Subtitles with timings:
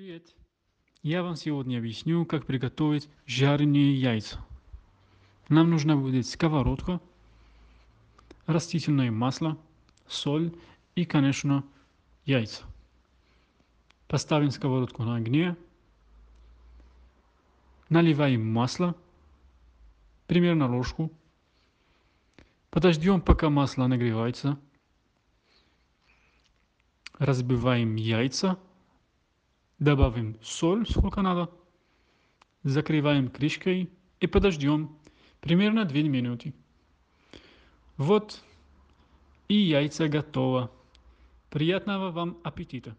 [0.00, 0.34] Привет!
[1.02, 4.42] Я вам сегодня объясню, как приготовить жареные яйца.
[5.50, 7.02] Нам нужна будет сковородка,
[8.46, 9.58] растительное масло,
[10.06, 10.56] соль
[10.94, 11.66] и, конечно,
[12.24, 12.64] яйца.
[14.08, 15.54] Поставим сковородку на огне,
[17.90, 18.96] наливаем масло,
[20.26, 21.12] примерно ложку.
[22.70, 24.58] Подождем, пока масло нагревается.
[27.18, 28.58] Разбиваем яйца
[29.80, 31.50] добавим соль, сколько надо,
[32.62, 33.90] закрываем крышкой
[34.20, 34.96] и подождем
[35.40, 36.54] примерно 2 минуты.
[37.96, 38.40] Вот
[39.48, 40.70] и яйца готово.
[41.50, 42.96] Приятного вам аппетита!